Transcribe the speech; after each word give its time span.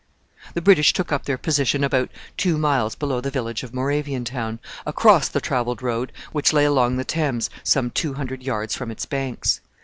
The 0.55 0.63
British 0.63 0.93
took 0.93 1.11
up 1.11 1.25
their 1.25 1.37
position 1.37 1.83
about 1.83 2.09
two 2.35 2.57
miles 2.57 2.95
below 2.95 3.21
the 3.21 3.29
village 3.29 3.61
of 3.61 3.71
Moraviantown, 3.71 4.57
across 4.83 5.27
the 5.29 5.39
travelled 5.39 5.83
road 5.83 6.11
which 6.31 6.53
lay 6.53 6.65
along 6.65 6.97
the 6.97 7.05
Thames 7.05 7.51
some 7.63 7.91
two 7.91 8.15
hundred 8.15 8.41
yards 8.41 8.73
from 8.73 8.89
its 8.89 9.05
banks. 9.05 9.61